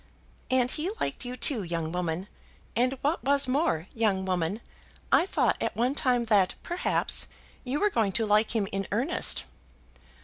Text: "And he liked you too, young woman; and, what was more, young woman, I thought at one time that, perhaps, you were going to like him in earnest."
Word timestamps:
"And 0.49 0.71
he 0.71 0.89
liked 0.99 1.25
you 1.25 1.37
too, 1.37 1.61
young 1.61 1.91
woman; 1.91 2.27
and, 2.75 2.93
what 3.01 3.23
was 3.23 3.47
more, 3.47 3.85
young 3.93 4.25
woman, 4.25 4.61
I 5.11 5.27
thought 5.27 5.57
at 5.61 5.75
one 5.75 5.93
time 5.93 6.25
that, 6.25 6.55
perhaps, 6.63 7.27
you 7.63 7.79
were 7.79 7.91
going 7.91 8.11
to 8.13 8.25
like 8.25 8.55
him 8.55 8.67
in 8.71 8.87
earnest." 8.91 9.43